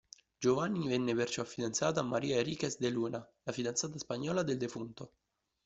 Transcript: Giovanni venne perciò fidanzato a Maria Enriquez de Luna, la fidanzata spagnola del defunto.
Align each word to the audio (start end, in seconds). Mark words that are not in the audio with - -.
Giovanni 0.39 0.87
venne 0.87 1.13
perciò 1.13 1.43
fidanzato 1.43 1.99
a 1.99 2.01
Maria 2.01 2.37
Enriquez 2.39 2.79
de 2.79 2.89
Luna, 2.89 3.31
la 3.43 3.51
fidanzata 3.51 3.99
spagnola 3.99 4.41
del 4.41 4.57
defunto. 4.57 5.11